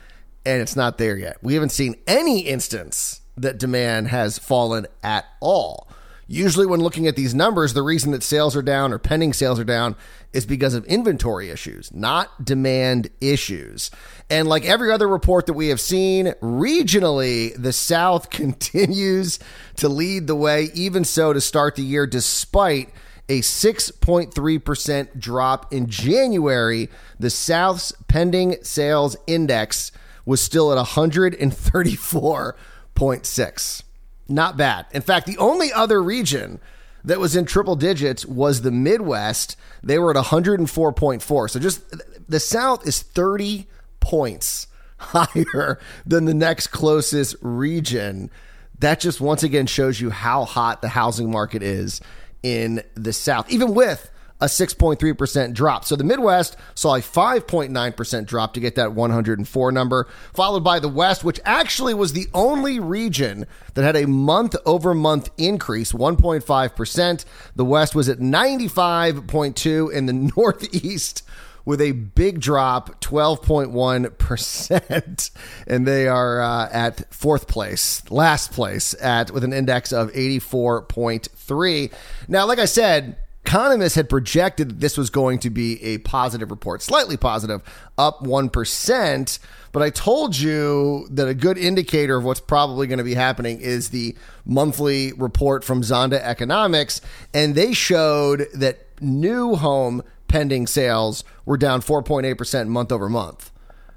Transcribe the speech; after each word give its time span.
And 0.46 0.62
it's 0.62 0.74
not 0.74 0.96
there 0.96 1.18
yet. 1.18 1.36
We 1.42 1.52
haven't 1.54 1.68
seen 1.68 1.96
any 2.06 2.40
instance 2.40 3.20
that 3.36 3.58
demand 3.58 4.08
has 4.08 4.38
fallen 4.38 4.86
at 5.02 5.26
all. 5.40 5.86
Usually, 6.32 6.64
when 6.64 6.78
looking 6.78 7.08
at 7.08 7.16
these 7.16 7.34
numbers, 7.34 7.74
the 7.74 7.82
reason 7.82 8.12
that 8.12 8.22
sales 8.22 8.54
are 8.54 8.62
down 8.62 8.92
or 8.92 9.00
pending 9.00 9.32
sales 9.32 9.58
are 9.58 9.64
down 9.64 9.96
is 10.32 10.46
because 10.46 10.74
of 10.74 10.84
inventory 10.84 11.50
issues, 11.50 11.92
not 11.92 12.44
demand 12.44 13.10
issues. 13.20 13.90
And 14.30 14.46
like 14.46 14.64
every 14.64 14.92
other 14.92 15.08
report 15.08 15.46
that 15.46 15.54
we 15.54 15.70
have 15.70 15.80
seen, 15.80 16.26
regionally, 16.40 17.52
the 17.60 17.72
South 17.72 18.30
continues 18.30 19.40
to 19.74 19.88
lead 19.88 20.28
the 20.28 20.36
way, 20.36 20.68
even 20.72 21.04
so 21.04 21.32
to 21.32 21.40
start 21.40 21.74
the 21.74 21.82
year, 21.82 22.06
despite 22.06 22.90
a 23.28 23.40
6.3% 23.40 25.18
drop 25.18 25.72
in 25.72 25.88
January. 25.88 26.90
The 27.18 27.30
South's 27.30 27.92
pending 28.06 28.62
sales 28.62 29.16
index 29.26 29.90
was 30.24 30.40
still 30.40 30.70
at 30.70 30.78
134.6. 30.86 33.82
Not 34.30 34.56
bad. 34.56 34.86
In 34.92 35.02
fact, 35.02 35.26
the 35.26 35.38
only 35.38 35.72
other 35.72 36.00
region 36.00 36.60
that 37.04 37.18
was 37.18 37.34
in 37.34 37.44
triple 37.46 37.74
digits 37.74 38.24
was 38.24 38.62
the 38.62 38.70
Midwest. 38.70 39.56
They 39.82 39.98
were 39.98 40.16
at 40.16 40.24
104.4. 40.24 41.50
So 41.50 41.58
just 41.58 41.82
the 42.28 42.38
South 42.38 42.86
is 42.86 43.02
30 43.02 43.66
points 43.98 44.68
higher 44.98 45.80
than 46.06 46.26
the 46.26 46.34
next 46.34 46.68
closest 46.68 47.34
region. 47.40 48.30
That 48.78 49.00
just 49.00 49.20
once 49.20 49.42
again 49.42 49.66
shows 49.66 50.00
you 50.00 50.10
how 50.10 50.44
hot 50.44 50.80
the 50.80 50.88
housing 50.88 51.30
market 51.30 51.62
is 51.62 52.00
in 52.42 52.82
the 52.94 53.12
South, 53.12 53.50
even 53.50 53.74
with 53.74 54.10
a 54.40 54.46
6.3% 54.46 55.52
drop. 55.52 55.84
So 55.84 55.96
the 55.96 56.04
Midwest 56.04 56.56
saw 56.74 56.96
a 56.96 57.00
5.9% 57.00 58.26
drop 58.26 58.54
to 58.54 58.60
get 58.60 58.76
that 58.76 58.92
104 58.92 59.72
number, 59.72 60.08
followed 60.32 60.64
by 60.64 60.78
the 60.78 60.88
West, 60.88 61.24
which 61.24 61.40
actually 61.44 61.94
was 61.94 62.12
the 62.12 62.28
only 62.32 62.80
region 62.80 63.46
that 63.74 63.84
had 63.84 63.96
a 63.96 64.06
month 64.06 64.56
over 64.64 64.94
month 64.94 65.30
increase, 65.36 65.92
1.5%. 65.92 67.24
The 67.56 67.64
West 67.64 67.94
was 67.94 68.08
at 68.08 68.18
95.2 68.18 69.92
in 69.92 70.06
the 70.06 70.12
Northeast 70.36 71.22
with 71.64 71.80
a 71.80 71.92
big 71.92 72.40
drop, 72.40 73.00
12.1%. 73.00 75.30
And 75.66 75.86
they 75.86 76.08
are 76.08 76.40
uh, 76.40 76.70
at 76.72 77.12
fourth 77.12 77.46
place, 77.46 78.02
last 78.10 78.52
place 78.52 78.94
at 79.00 79.30
with 79.30 79.44
an 79.44 79.52
index 79.52 79.92
of 79.92 80.10
84.3. 80.12 81.92
Now, 82.28 82.46
like 82.46 82.58
I 82.58 82.64
said, 82.64 83.18
economists 83.50 83.96
had 83.96 84.08
projected 84.08 84.68
that 84.68 84.78
this 84.78 84.96
was 84.96 85.10
going 85.10 85.36
to 85.36 85.50
be 85.50 85.82
a 85.82 85.98
positive 85.98 86.52
report, 86.52 86.80
slightly 86.82 87.16
positive, 87.16 87.60
up 87.98 88.20
1%. 88.20 89.38
But 89.72 89.82
I 89.82 89.90
told 89.90 90.38
you 90.38 91.08
that 91.10 91.26
a 91.26 91.34
good 91.34 91.58
indicator 91.58 92.16
of 92.16 92.22
what's 92.22 92.38
probably 92.38 92.86
going 92.86 92.98
to 92.98 93.04
be 93.04 93.14
happening 93.14 93.60
is 93.60 93.88
the 93.88 94.16
monthly 94.44 95.12
report 95.14 95.64
from 95.64 95.82
Zonda 95.82 96.20
Economics. 96.20 97.00
And 97.34 97.56
they 97.56 97.72
showed 97.72 98.46
that 98.54 98.86
new 99.00 99.56
home 99.56 100.04
pending 100.28 100.68
sales 100.68 101.24
were 101.44 101.56
down 101.56 101.82
4.8% 101.82 102.68
month 102.68 102.92
over 102.92 103.08
month. 103.08 103.50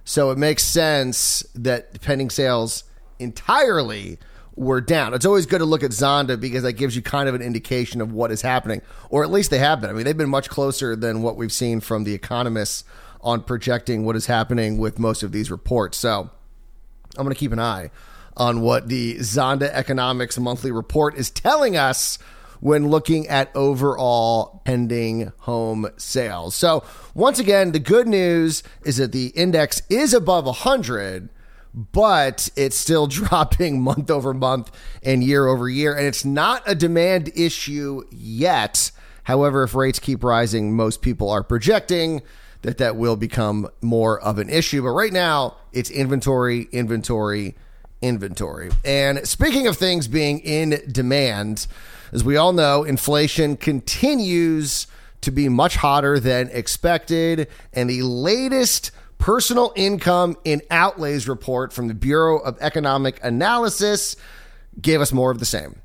So 0.04 0.32
it 0.32 0.40
makes 0.40 0.64
sense 0.64 1.46
that 1.54 2.02
pending 2.02 2.32
sales 2.32 2.86
entirely 3.20 4.18
were 4.56 4.82
down. 4.82 5.14
It's 5.14 5.26
always 5.26 5.46
good 5.46 5.60
to 5.60 5.66
look 5.66 5.84
at 5.84 5.92
Zonda 5.92 6.40
because 6.40 6.64
that 6.64 6.74
gives 6.74 6.96
you 6.96 7.02
kind 7.02 7.28
of 7.28 7.36
an 7.36 7.42
indication 7.42 8.02
of 8.02 8.12
what 8.12 8.32
is 8.32 8.42
happening, 8.42 8.82
or 9.10 9.24
at 9.24 9.32
least 9.32 9.50
they 9.50 9.60
have 9.60 9.82
been. 9.82 9.90
I 9.90 9.94
mean, 9.94 10.06
they've 10.06 10.18
been 10.18 10.30
much 10.30 10.50
closer 10.50 10.96
than 10.96 11.22
what 11.22 11.38
we've 11.38 11.52
seen 11.52 11.80
from 11.80 12.04
the 12.04 12.14
economists 12.14 12.84
on 13.22 13.42
projecting 13.42 14.06
what 14.06 14.16
is 14.16 14.28
happening 14.28 14.78
with 14.78 15.00
most 15.00 15.24
of 15.24 15.32
these 15.32 15.50
reports. 15.50 15.98
So 15.98 16.30
I'm 17.18 17.24
going 17.24 17.34
to 17.34 17.40
keep 17.40 17.52
an 17.52 17.60
eye 17.60 17.90
on 18.36 18.62
what 18.62 18.90
the 18.90 19.16
Zonda 19.18 19.70
Economics 19.70 20.38
monthly 20.38 20.72
report 20.72 21.16
is 21.16 21.30
telling 21.30 21.78
us 21.78 22.18
when 22.60 22.88
looking 22.88 23.28
at 23.28 23.54
overall 23.56 24.62
pending 24.64 25.32
home 25.40 25.88
sales. 25.98 26.56
So, 26.56 26.84
once 27.14 27.38
again, 27.38 27.74
the 27.74 27.80
good 27.80 28.08
news 28.08 28.64
is 28.86 28.98
that 28.98 29.12
the 29.12 29.28
index 29.28 29.82
is 29.90 30.14
above 30.14 30.46
100 30.46 31.30
but 31.74 32.50
it's 32.56 32.78
still 32.78 33.08
dropping 33.08 33.82
month 33.82 34.12
over 34.12 34.34
month 34.34 34.72
and 35.02 35.24
year 35.24 35.48
over 35.48 35.70
year. 35.70 35.96
And 35.96 36.06
it's 36.06 36.26
not 36.26 36.64
a 36.66 36.76
demand 36.76 37.32
issue 37.36 38.04
yet. 38.12 38.92
However, 39.24 39.64
if 39.64 39.74
rates 39.74 40.00
keep 40.00 40.24
rising, 40.24 40.76
most 40.76 41.02
people 41.02 41.30
are 41.30 41.44
projecting 41.44 42.22
that 42.62 42.78
that 42.78 42.96
will 42.96 43.16
become 43.16 43.70
more 43.82 44.20
of 44.22 44.40
an 44.40 44.50
issue. 44.50 44.82
But 44.82 44.92
right 44.92 45.14
now, 45.14 45.58
it's 45.72 45.90
inventory, 45.90 46.68
inventory, 46.72 47.56
inventory. 48.02 48.72
And 48.84 49.28
speaking 49.28 49.68
of 49.68 49.78
things 49.78 50.08
being 50.08 50.40
in 50.40 50.82
demand, 50.92 51.68
as 52.12 52.24
we 52.24 52.38
all 52.38 52.54
know, 52.54 52.84
inflation 52.84 53.58
continues 53.58 54.88
to 55.22 55.32
be 55.32 55.50
much 55.50 55.78
hotter 55.78 56.20
than 56.20 56.50
expected. 56.52 57.48
And 57.74 57.90
the 57.90 58.02
latest 58.02 58.92
personal 59.24 59.72
income 59.78 60.36
and 60.46 60.62
outlays 60.70 61.30
report 61.30 61.72
from 61.72 61.88
the 61.88 61.94
Bureau 61.94 62.40
of 62.40 62.58
Economic 62.60 63.24
Analysis 63.24 64.18
gave 64.82 65.00
us 65.00 65.14
more 65.14 65.32
of 65.32 65.40
the 65.40 65.46
same. 65.46 65.82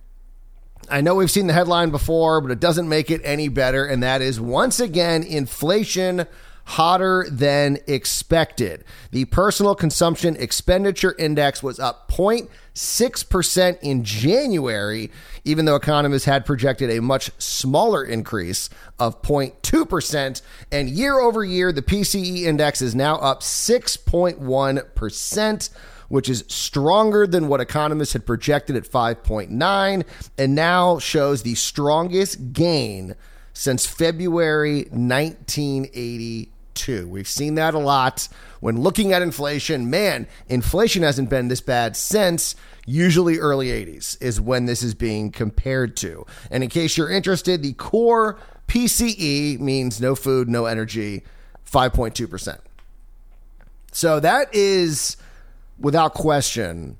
I 0.90 1.02
know 1.02 1.14
we've 1.14 1.30
seen 1.30 1.46
the 1.46 1.52
headline 1.52 1.90
before, 1.90 2.40
but 2.40 2.50
it 2.50 2.58
doesn't 2.58 2.88
make 2.88 3.12
it 3.12 3.20
any 3.22 3.46
better. 3.46 3.84
And 3.86 4.02
that 4.02 4.22
is 4.22 4.40
once 4.40 4.80
again, 4.80 5.22
inflation 5.22 6.26
hotter 6.68 7.26
than 7.30 7.78
expected. 7.86 8.84
The 9.10 9.24
personal 9.24 9.74
consumption 9.74 10.36
expenditure 10.36 11.14
index 11.18 11.62
was 11.62 11.80
up 11.80 12.12
0.6% 12.12 13.78
in 13.80 14.04
January, 14.04 15.10
even 15.44 15.64
though 15.64 15.76
economists 15.76 16.26
had 16.26 16.44
projected 16.44 16.90
a 16.90 17.00
much 17.00 17.30
smaller 17.38 18.04
increase 18.04 18.68
of 18.98 19.22
0.2%. 19.22 20.42
And 20.70 20.90
year 20.90 21.18
over 21.18 21.42
year, 21.42 21.72
the 21.72 21.80
PCE 21.80 22.42
index 22.42 22.82
is 22.82 22.94
now 22.94 23.16
up 23.16 23.40
6.1% 23.40 25.70
which 26.08 26.28
is 26.30 26.42
stronger 26.48 27.26
than 27.26 27.48
what 27.48 27.60
economists 27.60 28.14
had 28.14 28.24
projected 28.24 28.74
at 28.76 28.84
5.9 28.84 30.04
and 30.38 30.54
now 30.54 30.98
shows 30.98 31.42
the 31.42 31.54
strongest 31.54 32.54
gain 32.54 33.14
since 33.52 33.84
February 33.84 34.86
1982. 34.90 36.50
We've 36.86 37.28
seen 37.28 37.56
that 37.56 37.74
a 37.74 37.78
lot 37.78 38.28
when 38.60 38.80
looking 38.80 39.12
at 39.12 39.22
inflation. 39.22 39.90
Man, 39.90 40.26
inflation 40.48 41.02
hasn't 41.02 41.30
been 41.30 41.48
this 41.48 41.60
bad 41.60 41.96
since 41.96 42.54
usually 42.86 43.38
early 43.38 43.68
80s 43.68 44.20
is 44.22 44.40
when 44.40 44.66
this 44.66 44.82
is 44.82 44.94
being 44.94 45.30
compared 45.30 45.96
to. 45.98 46.26
And 46.50 46.62
in 46.62 46.70
case 46.70 46.96
you're 46.96 47.10
interested, 47.10 47.62
the 47.62 47.74
core 47.74 48.38
PCE 48.68 49.60
means 49.60 50.00
no 50.00 50.14
food, 50.14 50.48
no 50.48 50.66
energy, 50.66 51.24
5.2%. 51.70 52.58
So 53.92 54.20
that 54.20 54.54
is 54.54 55.16
without 55.78 56.14
question 56.14 56.98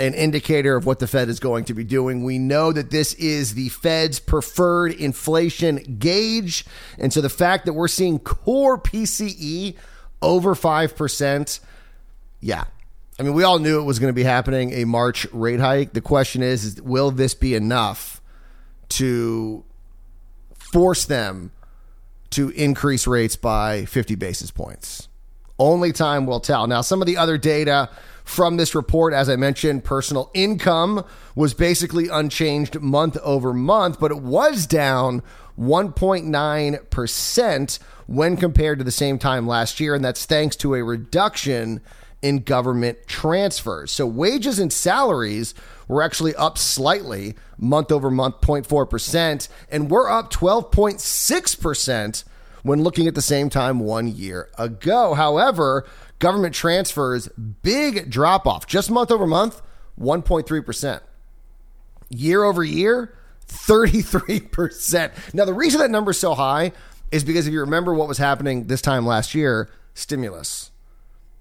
an 0.00 0.14
indicator 0.14 0.76
of 0.76 0.86
what 0.86 1.00
the 1.00 1.06
Fed 1.06 1.28
is 1.28 1.40
going 1.40 1.64
to 1.64 1.74
be 1.74 1.84
doing. 1.84 2.22
We 2.22 2.38
know 2.38 2.72
that 2.72 2.90
this 2.90 3.14
is 3.14 3.54
the 3.54 3.68
Fed's 3.68 4.20
preferred 4.20 4.92
inflation 4.92 5.98
gauge. 5.98 6.64
And 6.98 7.12
so 7.12 7.20
the 7.20 7.28
fact 7.28 7.66
that 7.66 7.72
we're 7.72 7.88
seeing 7.88 8.18
core 8.18 8.78
PCE 8.78 9.74
over 10.22 10.54
5%, 10.54 11.60
yeah. 12.40 12.64
I 13.18 13.22
mean, 13.24 13.34
we 13.34 13.42
all 13.42 13.58
knew 13.58 13.80
it 13.80 13.84
was 13.84 13.98
going 13.98 14.10
to 14.10 14.14
be 14.14 14.22
happening 14.22 14.72
a 14.72 14.84
March 14.84 15.26
rate 15.32 15.58
hike. 15.58 15.92
The 15.92 16.00
question 16.00 16.42
is, 16.42 16.64
is 16.64 16.82
will 16.82 17.10
this 17.10 17.34
be 17.34 17.56
enough 17.56 18.20
to 18.90 19.64
force 20.72 21.04
them 21.06 21.50
to 22.30 22.50
increase 22.50 23.08
rates 23.08 23.34
by 23.34 23.84
50 23.86 24.14
basis 24.14 24.52
points? 24.52 25.08
Only 25.58 25.90
time 25.90 26.26
will 26.26 26.38
tell. 26.38 26.68
Now, 26.68 26.82
some 26.82 27.02
of 27.02 27.06
the 27.06 27.16
other 27.16 27.36
data 27.36 27.90
from 28.28 28.58
this 28.58 28.74
report, 28.74 29.14
as 29.14 29.30
I 29.30 29.36
mentioned, 29.36 29.84
personal 29.84 30.30
income 30.34 31.04
was 31.34 31.54
basically 31.54 32.08
unchanged 32.08 32.78
month 32.80 33.16
over 33.22 33.54
month, 33.54 33.98
but 33.98 34.10
it 34.10 34.18
was 34.18 34.66
down 34.66 35.22
1.9% 35.58 37.78
when 38.06 38.36
compared 38.36 38.78
to 38.78 38.84
the 38.84 38.90
same 38.90 39.18
time 39.18 39.46
last 39.46 39.80
year. 39.80 39.94
And 39.94 40.04
that's 40.04 40.26
thanks 40.26 40.56
to 40.56 40.74
a 40.74 40.84
reduction 40.84 41.80
in 42.20 42.40
government 42.40 42.98
transfers. 43.06 43.92
So 43.92 44.06
wages 44.06 44.58
and 44.58 44.70
salaries 44.70 45.54
were 45.88 46.02
actually 46.02 46.34
up 46.34 46.58
slightly 46.58 47.34
month 47.56 47.90
over 47.90 48.10
month, 48.10 48.42
0.4%, 48.42 49.48
and 49.70 49.90
we're 49.90 50.10
up 50.10 50.30
12.6% 50.32 52.24
when 52.62 52.82
looking 52.82 53.06
at 53.06 53.14
the 53.14 53.22
same 53.22 53.48
time 53.48 53.78
one 53.78 54.08
year 54.08 54.50
ago. 54.58 55.14
However, 55.14 55.86
government 56.18 56.54
transfers, 56.54 57.28
big 57.62 58.10
drop 58.10 58.46
off, 58.46 58.66
just 58.66 58.90
month 58.90 59.10
over 59.10 59.26
month, 59.26 59.62
1.3%. 59.98 61.00
Year 62.10 62.44
over 62.44 62.64
year, 62.64 63.14
33%. 63.46 65.34
Now, 65.34 65.44
the 65.44 65.54
reason 65.54 65.80
that 65.80 65.90
number 65.90 66.12
is 66.12 66.18
so 66.18 66.34
high 66.34 66.72
is 67.10 67.24
because 67.24 67.46
if 67.46 67.52
you 67.52 67.60
remember 67.60 67.94
what 67.94 68.08
was 68.08 68.18
happening 68.18 68.66
this 68.66 68.82
time 68.82 69.06
last 69.06 69.34
year, 69.34 69.70
stimulus. 69.94 70.70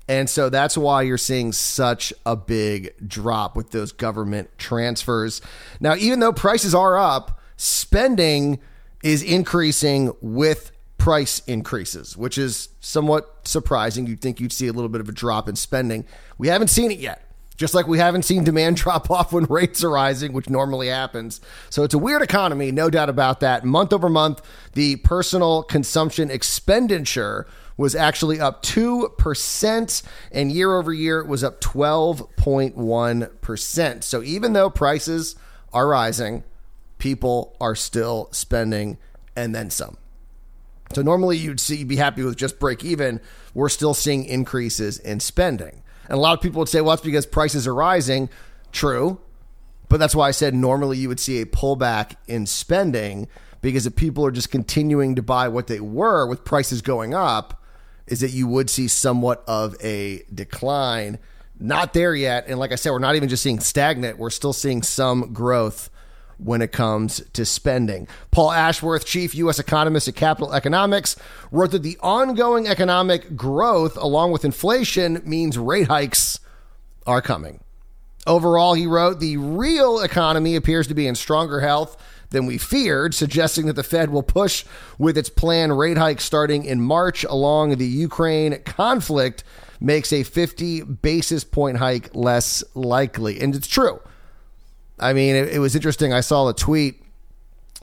And 0.10 0.30
so 0.30 0.50
that's 0.50 0.78
why 0.78 1.02
you're 1.02 1.18
seeing 1.18 1.52
such 1.52 2.14
a 2.26 2.36
big 2.36 2.94
drop 3.06 3.58
with 3.58 3.72
those 3.72 3.92
government 3.92 4.50
transfers. 4.58 5.42
Now, 5.82 5.96
even 5.96 6.22
though 6.22 6.32
prices 6.32 6.74
are 6.74 6.98
up, 6.98 7.42
spending 7.58 8.60
is 9.04 9.22
increasing 9.22 10.14
with 10.22 10.72
price 11.08 11.40
increases, 11.48 12.18
which 12.18 12.38
is 12.38 12.68
somewhat 12.82 13.48
surprising. 13.48 14.08
You'd 14.08 14.20
think 14.20 14.42
you'd 14.42 14.52
see 14.52 14.68
a 14.68 14.74
little 14.74 14.90
bit 14.90 15.00
of 15.00 15.08
a 15.08 15.14
drop 15.14 15.48
in 15.48 15.56
spending. 15.56 16.04
We 16.38 16.50
haven't 16.50 16.68
seen 16.68 16.92
it 16.92 17.00
yet. 17.00 17.32
Just 17.56 17.74
like 17.74 17.88
we 17.88 17.98
haven't 17.98 18.24
seen 18.24 18.44
demand 18.44 18.76
drop 18.84 19.10
off 19.10 19.32
when 19.32 19.46
rates 19.46 19.86
are 19.86 19.90
rising, 19.90 20.34
which 20.34 20.50
normally 20.50 20.90
happens. 20.90 21.40
So 21.70 21.86
it's 21.86 21.94
a 21.94 21.98
weird 21.98 22.22
economy, 22.22 22.74
no 22.74 22.90
doubt 22.90 23.08
about 23.08 23.40
that. 23.40 23.64
Month 23.64 23.94
over 23.94 24.10
month, 24.10 24.42
the 24.74 24.98
personal 24.98 25.64
consumption 25.64 26.30
expenditure 26.30 27.48
was 27.78 27.96
actually 27.96 28.42
up 28.42 28.62
2%, 28.64 30.04
and 30.34 30.52
year 30.52 30.78
over 30.78 30.92
year 30.92 31.22
it 31.22 31.28
was 31.28 31.42
up 31.42 31.62
12.1%. 31.62 34.04
So 34.04 34.24
even 34.24 34.52
though 34.52 34.70
prices 34.70 35.38
are 35.72 35.88
rising, 35.88 36.44
people 36.98 37.56
are 37.62 37.76
still 37.76 38.28
spending 38.34 38.98
and 39.38 39.56
then 39.56 39.70
some. 39.70 39.96
So 40.94 41.02
normally 41.02 41.38
you'd 41.38 41.60
see 41.60 41.84
be 41.84 41.96
happy 41.96 42.24
with 42.24 42.38
just 42.38 42.60
break 42.60 42.84
even. 42.84 43.20
We're 43.54 43.70
still 43.70 43.94
seeing 43.94 44.26
increases 44.26 45.00
in 45.00 45.20
spending. 45.20 45.84
And 46.04 46.14
a 46.14 46.22
lot 46.22 46.34
of 46.34 46.42
people 46.42 46.60
would 46.60 46.70
say, 46.70 46.82
well, 46.82 46.96
that's 46.96 47.06
because 47.06 47.26
prices 47.26 47.68
are 47.68 47.76
rising. 47.76 48.30
True. 48.72 49.20
But 49.90 50.00
that's 50.00 50.16
why 50.16 50.28
I 50.28 50.32
said 50.32 50.54
normally 50.54 50.98
you 50.98 51.08
would 51.08 51.20
see 51.20 51.42
a 51.42 51.46
pullback 51.46 52.16
in 52.28 52.46
spending 52.46 53.28
because 53.62 53.86
if 53.86 53.96
people 53.96 54.26
are 54.26 54.32
just 54.32 54.52
continuing 54.52 55.16
to 55.16 55.22
buy 55.22 55.48
what 55.48 55.68
they 55.68 55.80
were 55.80 56.28
with 56.28 56.46
prices 56.46 56.82
going 56.82 57.14
up, 57.14 57.64
is 58.06 58.22
that 58.22 58.32
you 58.32 58.48
would 58.48 58.70
see 58.70 58.88
somewhat 58.88 59.44
of 59.48 59.76
a 59.84 60.24
decline. 60.34 61.20
Not 61.60 61.94
there 61.94 62.16
yet. 62.16 62.46
And 62.48 62.60
like 62.60 62.72
I 62.72 62.76
said, 62.76 62.92
we're 62.92 63.00
not 63.00 63.16
even 63.16 63.30
just 63.30 63.44
seeing 63.44 63.60
stagnant, 63.60 64.18
we're 64.18 64.30
still 64.30 64.54
seeing 64.54 64.82
some 64.84 65.34
growth 65.34 65.90
when 66.38 66.62
it 66.62 66.72
comes 66.72 67.22
to 67.34 67.46
spending. 67.46 68.08
Paul 68.32 68.52
Ashworth, 68.52 69.06
chief 69.06 69.34
U.S. 69.36 69.60
economist 69.60 70.08
at 70.08 70.16
Capital 70.16 70.54
Economics, 70.54 71.16
wrote 71.52 71.72
that 71.72 71.84
the 71.84 71.98
ongoing 72.02 72.68
economic 72.68 73.36
growth, 73.36 73.98
along 73.98 74.32
with 74.32 74.46
inflation, 74.46 75.22
means 75.26 75.58
rate 75.58 75.88
hikes 75.88 76.40
are 77.06 77.22
coming. 77.22 77.62
Overall, 78.26 78.74
he 78.74 78.88
wrote, 78.88 79.20
the 79.20 79.38
real 79.38 80.00
economy 80.00 80.56
appears 80.56 80.88
to 80.88 80.94
be 80.94 81.08
in 81.08 81.16
stronger 81.16 81.62
health 81.62 81.96
than 82.30 82.46
we 82.46 82.58
feared, 82.58 83.16
suggesting 83.16 83.68
that 83.68 83.74
the 83.74 83.84
Fed 83.84 84.10
will 84.10 84.24
push 84.24 84.66
with 84.98 85.18
its 85.18 85.30
planned 85.30 85.78
rate 85.78 85.98
hike 85.98 86.20
starting 86.20 86.66
in 86.66 86.82
March 86.82 87.24
along 87.24 87.78
the 87.78 87.86
Ukraine 87.86 88.62
conflict 88.64 89.44
makes 89.80 90.12
a 90.12 90.24
50 90.24 90.82
basis 90.82 91.44
point 91.44 91.78
hike 91.78 92.14
less 92.14 92.64
likely. 92.74 93.40
And 93.40 93.56
it's 93.56 93.68
true. 93.68 94.02
I 95.00 95.14
mean, 95.14 95.36
it, 95.36 95.50
it 95.50 95.60
was 95.60 95.76
interesting. 95.76 96.14
I 96.14 96.22
saw 96.22 96.48
a 96.48 96.54
tweet 96.54 97.02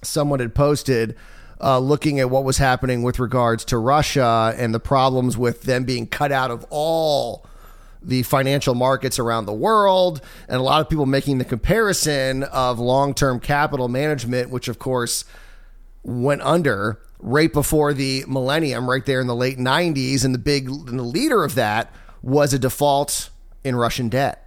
someone 0.03 0.41
had 0.41 0.55
posted 0.55 1.17
uh, 1.61 1.79
looking 1.79 2.21
at 2.21 2.29
what 2.31 2.45
was 2.45 2.59
happening 2.59 3.03
with 3.03 3.19
regards 3.19 3.65
to 3.67 3.79
Russia 3.79 4.55
and 4.57 4.75
the 4.75 4.81
problems 4.81 5.37
with 5.37 5.63
them 5.63 5.85
being 5.85 6.07
cut 6.07 6.33
out 6.33 6.51
of 6.51 6.67
all 6.71 7.47
the 8.03 8.23
financial 8.23 8.75
markets 8.75 9.19
around 9.19 9.47
the 9.47 9.53
world, 9.53 10.21
and 10.47 10.59
a 10.59 10.63
lot 10.63 10.81
of 10.81 10.89
people 10.91 11.07
making 11.07 11.39
the 11.39 11.45
comparison 11.45 12.43
of 12.45 12.79
long 12.79 13.15
term 13.15 13.41
capital 13.41 13.89
management, 13.89 14.51
which 14.51 14.69
of 14.69 14.79
course 14.79 15.25
went 16.03 16.43
under 16.43 17.01
right 17.19 17.53
before 17.53 17.95
the 17.95 18.25
millennium, 18.29 18.89
right 18.89 19.07
there 19.07 19.21
in 19.21 19.27
the 19.27 19.35
late 19.35 19.57
90s. 19.57 20.25
And 20.25 20.35
the 20.35 20.39
big 20.39 20.69
and 20.69 20.99
the 20.99 21.05
leader 21.05 21.43
of 21.43 21.55
that 21.55 21.91
was 22.23 22.53
a 22.53 22.59
default 22.59 23.31
in 23.63 23.75
Russian 23.75 24.11
debt. 24.11 24.44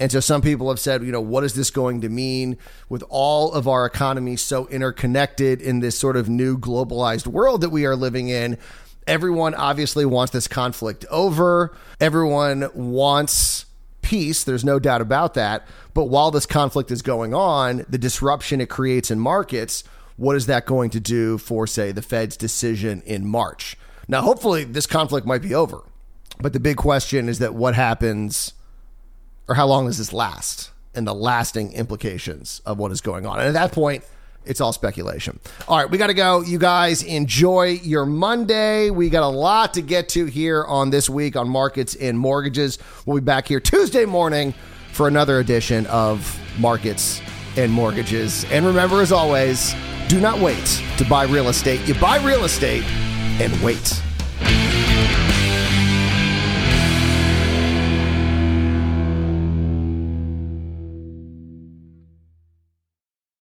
And 0.00 0.12
so 0.12 0.20
some 0.20 0.42
people 0.42 0.68
have 0.68 0.78
said, 0.78 1.02
you 1.02 1.10
know, 1.10 1.20
what 1.20 1.44
is 1.44 1.54
this 1.54 1.70
going 1.70 2.02
to 2.02 2.08
mean 2.08 2.56
with 2.88 3.02
all 3.08 3.52
of 3.52 3.66
our 3.66 3.84
economies 3.84 4.40
so 4.40 4.68
interconnected 4.68 5.60
in 5.60 5.80
this 5.80 5.98
sort 5.98 6.16
of 6.16 6.28
new 6.28 6.56
globalized 6.56 7.26
world 7.26 7.62
that 7.62 7.70
we 7.70 7.84
are 7.84 7.96
living 7.96 8.28
in? 8.28 8.58
Everyone 9.06 9.54
obviously 9.54 10.04
wants 10.04 10.32
this 10.32 10.46
conflict 10.46 11.04
over. 11.10 11.74
Everyone 12.00 12.68
wants 12.74 13.66
peace. 14.02 14.44
There's 14.44 14.64
no 14.64 14.78
doubt 14.78 15.00
about 15.00 15.34
that. 15.34 15.66
But 15.94 16.04
while 16.04 16.30
this 16.30 16.46
conflict 16.46 16.90
is 16.90 17.02
going 17.02 17.34
on, 17.34 17.84
the 17.88 17.98
disruption 17.98 18.60
it 18.60 18.68
creates 18.68 19.10
in 19.10 19.18
markets, 19.18 19.82
what 20.16 20.36
is 20.36 20.46
that 20.46 20.66
going 20.66 20.90
to 20.90 21.00
do 21.00 21.38
for, 21.38 21.66
say, 21.66 21.90
the 21.90 22.02
Fed's 22.02 22.36
decision 22.36 23.02
in 23.04 23.26
March? 23.26 23.76
Now, 24.06 24.22
hopefully, 24.22 24.64
this 24.64 24.86
conflict 24.86 25.26
might 25.26 25.42
be 25.42 25.54
over. 25.54 25.82
But 26.40 26.52
the 26.52 26.60
big 26.60 26.76
question 26.76 27.28
is 27.28 27.40
that 27.40 27.54
what 27.54 27.74
happens 27.74 28.52
or 29.48 29.54
how 29.54 29.66
long 29.66 29.86
does 29.86 29.98
this 29.98 30.12
last 30.12 30.70
and 30.94 31.06
the 31.06 31.14
lasting 31.14 31.72
implications 31.72 32.60
of 32.66 32.78
what 32.78 32.92
is 32.92 33.00
going 33.00 33.26
on. 33.26 33.38
And 33.38 33.48
at 33.48 33.54
that 33.54 33.72
point, 33.72 34.04
it's 34.44 34.60
all 34.60 34.72
speculation. 34.72 35.38
All 35.68 35.76
right, 35.76 35.90
we 35.90 35.98
got 35.98 36.06
to 36.06 36.14
go. 36.14 36.40
You 36.40 36.58
guys 36.58 37.02
enjoy 37.02 37.80
your 37.82 38.06
Monday. 38.06 38.90
We 38.90 39.10
got 39.10 39.22
a 39.22 39.28
lot 39.28 39.74
to 39.74 39.82
get 39.82 40.08
to 40.10 40.24
here 40.24 40.64
on 40.64 40.90
this 40.90 41.08
week 41.08 41.36
on 41.36 41.48
markets 41.48 41.94
and 41.94 42.18
mortgages. 42.18 42.78
We'll 43.04 43.18
be 43.18 43.24
back 43.24 43.46
here 43.46 43.60
Tuesday 43.60 44.06
morning 44.06 44.54
for 44.92 45.06
another 45.06 45.38
edition 45.38 45.86
of 45.86 46.40
Markets 46.58 47.20
and 47.56 47.70
Mortgages. 47.70 48.44
And 48.50 48.66
remember, 48.66 49.02
as 49.02 49.12
always, 49.12 49.74
do 50.08 50.18
not 50.20 50.38
wait 50.38 50.82
to 50.96 51.04
buy 51.04 51.24
real 51.24 51.48
estate. 51.48 51.86
You 51.86 51.94
buy 51.94 52.16
real 52.24 52.44
estate 52.44 52.84
and 52.84 53.62
wait. 53.62 54.02